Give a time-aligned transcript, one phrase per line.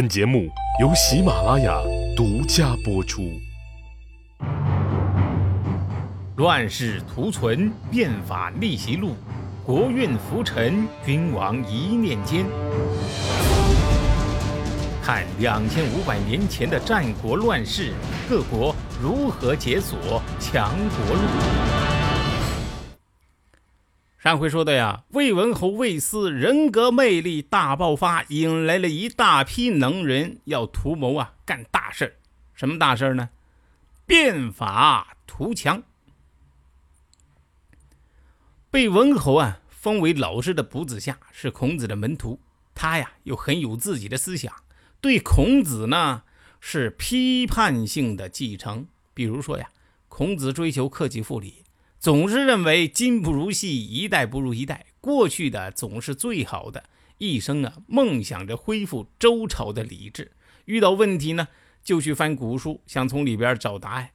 [0.00, 0.48] 本节目
[0.80, 1.78] 由喜马拉雅
[2.16, 3.38] 独家播出。
[6.36, 9.14] 乱世图存，变法逆袭录，
[9.62, 12.46] 国运浮沉，君王一念间。
[15.02, 17.92] 看两千五百年前的战国乱世，
[18.26, 21.79] 各国如何解锁强国路。
[24.20, 32.18] 上回说的呀，魏文侯魏斯人格魅力大爆发，引来了一大批能人，要图谋啊干大事
[32.52, 33.30] 什么大事呢？
[34.04, 35.82] 变法图强。
[38.70, 42.38] 被文侯啊封为老师的卜子夏是孔子的门徒，
[42.74, 44.54] 他呀又很有自己的思想，
[45.00, 46.24] 对孔子呢
[46.60, 48.86] 是批判性的继承。
[49.14, 49.70] 比如说呀，
[50.08, 51.64] 孔子追求克己复礼。
[52.00, 56.84] 总是认为今不如昔，一代不如一代，过去的总是最好的。
[57.18, 60.32] 一生啊，梦想着恢复周朝的礼制。
[60.64, 61.48] 遇到问题呢，
[61.84, 64.12] 就去翻古书，想从里边找答案。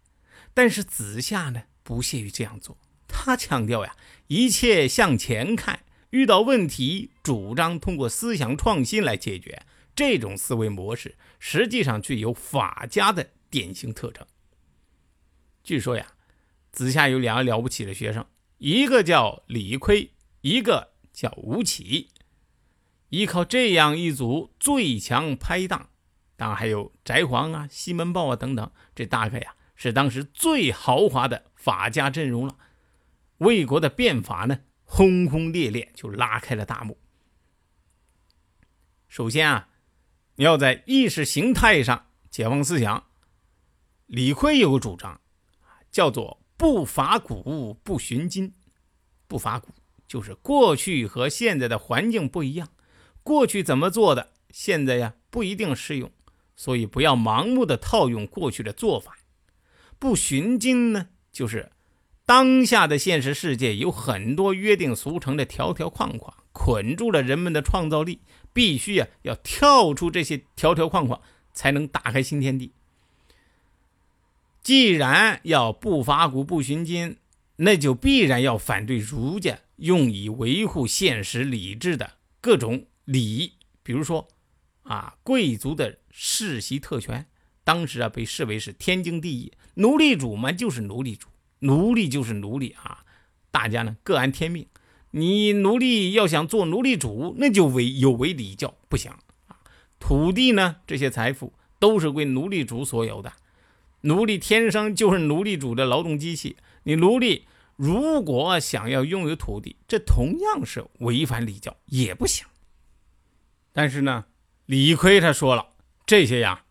[0.55, 2.75] 但是子夏呢，不屑于这样做。
[3.07, 3.95] 他强调呀，
[4.27, 5.81] 一切向前看。
[6.09, 9.61] 遇到问题，主张通过思想创新来解决。
[9.95, 14.25] 这种思维模式实际上具有法家的典型特征。
[15.63, 16.14] 据说呀。
[16.75, 18.25] 子夏有两个了不起的学生，
[18.57, 20.09] 一个叫李悝，
[20.41, 22.09] 一个叫吴起。
[23.09, 25.87] 依靠这样一组最强拍档，
[26.35, 32.57] 当然还有翟璜啊、西门豹啊等等，这大概呀是当时最豪华的法家阵容了。
[33.37, 36.97] 魏国的变法呢，轰轰烈烈就拉开了大幕。
[39.07, 39.69] 首先啊，
[40.35, 43.05] 你要在意识形态上解放思想。
[44.07, 45.21] 李悝有个主张，
[45.89, 46.44] 叫做。
[46.57, 48.53] 不伐古不寻今，
[49.27, 49.69] 不伐古
[50.07, 52.69] 就是过去和现在的环境不一样，
[53.23, 56.09] 过去怎么做的，现在呀不一定适用，
[56.55, 59.17] 所以不要盲目的套用过去的做法。
[59.99, 61.71] 不寻今呢，就是
[62.25, 68.21] 当下的现实世界有很多约定俗成的条条框框，捆住了人们的创造力，
[68.53, 71.19] 必须呀要跳出这些条条框框，
[71.53, 72.71] 才能打开新天地。
[74.65, 77.17] 既然要不伐古不寻今，
[77.57, 83.53] 那就必然要反对儒家用以维护现实礼制的各种礼，
[83.83, 84.27] 比如说
[84.81, 87.27] 啊，贵族的世袭特权，
[87.63, 89.51] 当时啊被视为是天经地义。
[89.75, 91.27] 奴隶主嘛就是奴隶主，
[91.59, 93.05] 奴隶就是奴隶啊，
[93.51, 94.65] 大家呢各安天命。
[95.11, 99.11] 你奴隶要想做奴隶主，那就违有违礼教，不行。
[99.99, 103.31] 土地呢，这些财富都是归奴隶主所有的。
[104.05, 106.57] 奴隶天生就是奴隶主的劳动机器。
[106.83, 107.45] 你奴隶
[107.75, 112.45] 如果想要拥有土地，这同样是违反礼教，也不行。
[113.73, 114.25] 但是呢，
[114.67, 115.69] 李逵他说了，
[116.05, 116.63] 这些呀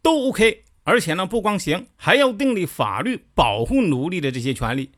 [0.00, 4.92] 都 OK，而且呢不光行，还要订立法律保护奴隶的这些权利。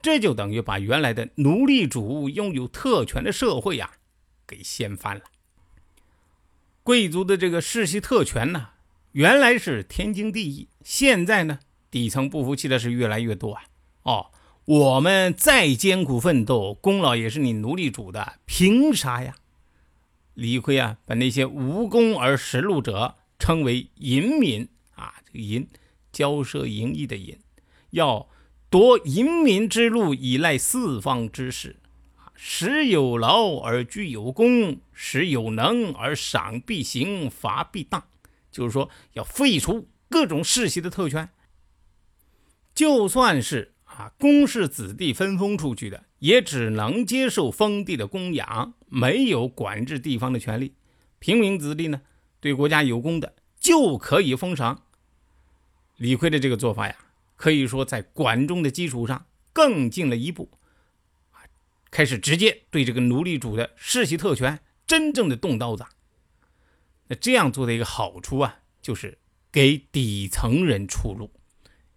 [0.00, 3.92] 这就等于把原来的奴隶主拥有特权的社会呀
[4.46, 5.22] 给掀翻了。
[6.82, 8.70] 贵族的这个世袭特权呢？
[9.12, 11.60] 原来是天经地义，现在呢，
[11.90, 13.62] 底层不服气的是越来越多啊！
[14.02, 14.26] 哦，
[14.64, 19.36] 我们再艰苦奋斗，功劳也是你奴隶主的，凭啥呀？
[20.34, 25.68] 李逵啊，把那些无功而实禄者称为淫民啊，这个淫，
[26.12, 27.38] 骄奢淫逸的淫，
[27.90, 28.28] 要
[28.70, 31.76] 夺淫民之路，以赖四方之士
[32.16, 38.02] 啊，时有劳而居有功，时有能而赏必行，罚必当。
[38.50, 41.30] 就是说，要废除各种世袭的特权。
[42.72, 50.74] 就算是啊，公室子弟分封出去的，也只能接受封地的供养，没有管制地方的权利。
[51.18, 52.02] 平民子弟呢，
[52.40, 54.84] 对国家有功的就可以封赏。
[55.96, 56.96] 李逵的这个做法呀，
[57.36, 60.50] 可以说在管仲的基础上更进了一步，
[61.90, 65.84] 开始直接对这个奴隶主的世袭特权真正的动刀子。
[67.08, 69.18] 那这样做的一个好处啊，就是
[69.52, 71.30] 给底层人出路，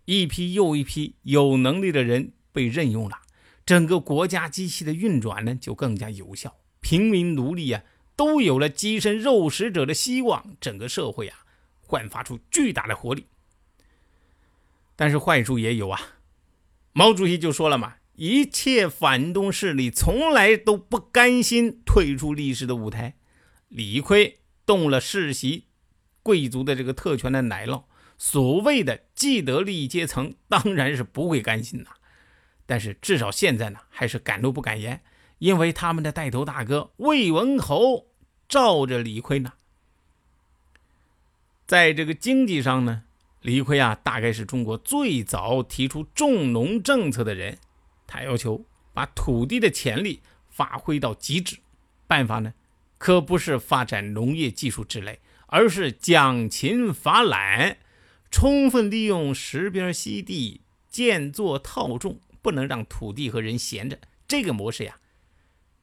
[0.04, 3.22] 一批又一批有能力的人被任用了，
[3.66, 7.84] 整个国家机器的运转呢就更加有效，平民奴隶啊
[8.18, 11.46] 都有了跻身肉食者的希望，整个社会啊
[11.80, 13.28] 焕发出巨大的活力。
[14.98, 16.00] 但是坏处也有啊，
[16.92, 23.16] 毛主席就说了嘛，一切反动势力从来都不甘心退出历史的舞台，
[23.70, 24.40] 理亏。
[24.66, 25.66] 动了世袭
[26.26, 27.84] 贵族的这个特权的奶酪，
[28.18, 31.92] 所谓的既得利益阶层当然是不会甘心的。
[32.66, 35.04] 但是至少现在呢，还是敢怒不敢言，
[35.38, 38.08] 因为他们的带头大哥魏文侯
[38.50, 39.54] 罩着李逵呢。
[41.68, 43.04] 在这个经济上呢，
[43.42, 47.60] 李逵啊，大概是中国最早提出重农政策的人。
[48.08, 51.58] 他要求把土地的潜力发挥到极致，
[52.08, 52.56] 办法呢，
[52.98, 55.20] 可不是发展农业技术之类，
[55.56, 57.78] 而是讲勤罚懒，
[58.30, 60.60] 充分利用石边溪地，
[60.90, 63.98] 建作套种，不能让土地和人闲着。
[64.28, 64.98] 这个模式呀，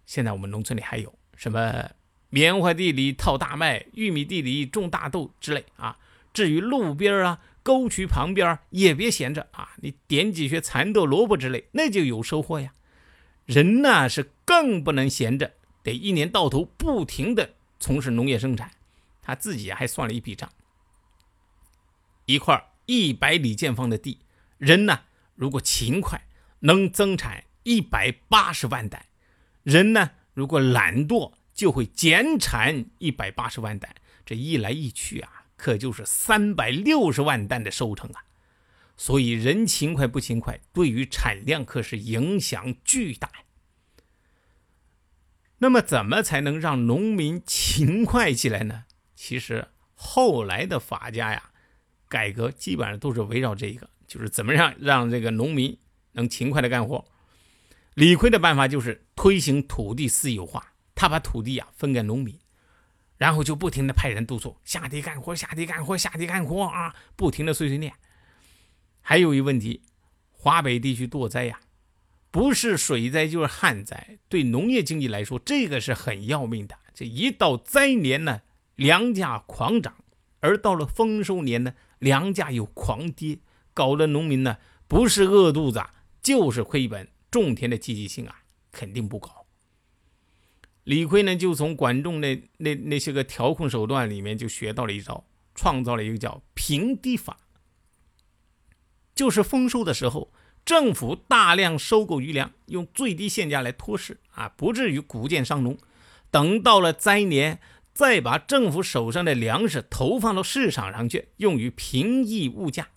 [0.05, 1.89] 现在我们农村里还有什么？
[2.29, 5.97] 棉花地里套大麦，玉米地里种大豆之类啊。
[6.35, 12.75] 至于路边啊、沟渠旁边也别闲着啊，你点几穴蚕豆、萝卜之类，那就有收获呀。
[13.47, 18.71] 人呢是更不能闲着，得一年到头不停的从事农业生产。
[19.23, 20.53] 他自己还算了一笔账：
[22.27, 24.19] 一块一百里见方的地，
[24.59, 25.05] 人呢
[25.35, 26.21] 如果勤快，
[26.61, 29.01] 能增产一百八十万担；
[29.63, 33.95] 人呢如果懒惰，就会减产一百八十万担，
[34.27, 38.25] 这一来一去啊，可就是三百六十万担的收成啊。
[38.97, 43.31] 所以人勤快不勤快，对于产量可是影响巨大。
[45.59, 48.85] 那么，怎么才能让农民勤快起来呢？
[49.23, 49.65] 其实
[49.95, 51.53] 后来的法家呀，
[52.09, 55.79] 改革基本上都是围绕这一个，就是怎么样让这个农民
[56.15, 57.05] 能勤快的干活。
[57.95, 60.73] 李逵的办法就是推行土地私有化。
[60.97, 62.37] 他把土地啊分给农民，
[63.17, 67.93] 然后就不停的派人督促下地干活，下地干活，下地干活啊，不停的碎碎念。
[69.03, 69.83] 还有一问题，
[70.33, 71.61] 华北地区多灾呀，
[72.33, 76.77] 不是水灾就是旱灾，对农业经济来说，这个是很要命的。
[76.93, 78.43] 这一到灾年呢，
[78.77, 79.95] 粮价狂涨，
[80.41, 83.39] 而到了丰收年呢，粮价又狂跌，
[83.75, 84.59] 搞得农民呢
[84.89, 85.83] 不是饿肚子，
[86.23, 89.47] 就是亏本，种田的积极性啊肯定不高。
[90.85, 95.25] 李逵呢，就从管仲那那那些个调控手段里面就学到了一招，
[95.55, 97.37] 创造了一个叫平地法，
[99.15, 100.33] 就是丰收的时候，
[100.65, 105.79] 政府大量收购余粮，用最低限价来托市啊，不至于谷贱伤农。
[106.33, 107.61] 等到了灾年，
[107.93, 112.89] 再把政府手上的粮食投放到市场上去，用于平抑物价，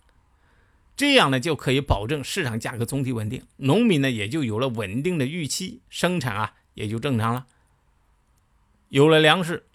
[0.96, 7.48] 这样呢就可以保证市场价格总体稳定，农民呢也就有了稳定的预期，生产啊也就正常了。
[8.90, 9.66] 有了粮食，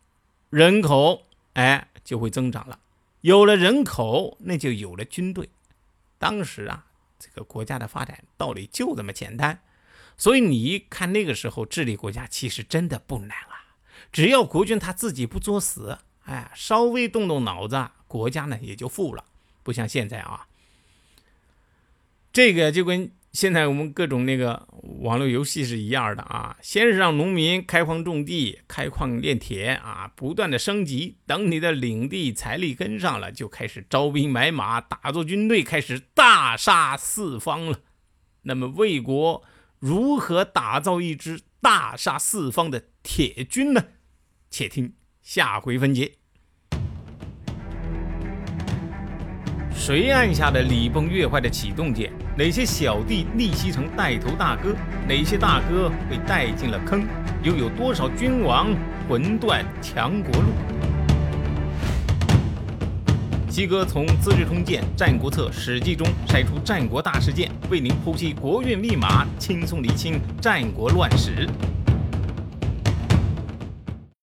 [0.49, 2.78] 人口哎就会增长了。
[3.20, 5.50] 有了人口，那就有了军队。
[6.16, 6.87] 当时啊，
[7.19, 9.61] 这个国家的发展道理就这么简单。
[10.16, 13.59] 所以你看那个时候治理国家，其实真的不难啊。
[14.12, 19.25] 只要国君他自己不作死，哎，稍微动动脑子，国家呢也就富了。
[19.62, 20.47] 不像现在啊，
[22.32, 23.11] 这个就跟。
[23.32, 24.67] 现在我们各种那个
[25.02, 31.14] 网络游戏是一样的啊，先是让农民开荒种地、开矿炼铁啊，不断的升级。
[31.26, 37.79] 等你的领地财力跟上了，就开始招兵买马，打造军队，开始大杀四方了。
[38.43, 39.44] 那么魏国
[39.79, 43.84] 如何打造一支大杀四方的铁军呢？
[44.48, 46.14] 且听下回分解。
[49.74, 52.10] 谁按下的礼崩乐坏的启动键？
[52.34, 54.74] 哪些小弟逆袭成带头大哥？
[55.06, 57.06] 哪些大哥被带进了坑？
[57.42, 58.74] 又有多少君王
[59.06, 60.52] 魂断强国路？
[63.50, 71.49] 西哥从《资治通鉴》《战国策》《史记》中筛出战国大事件，为您剖析国运密码，轻松理清战国乱史。